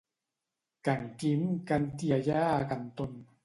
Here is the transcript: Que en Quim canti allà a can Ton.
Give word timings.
Que 0.87 0.95
en 1.01 1.03
Quim 1.25 1.45
canti 1.73 2.13
allà 2.19 2.43
a 2.51 2.61
can 2.75 2.93
Ton. 2.99 3.19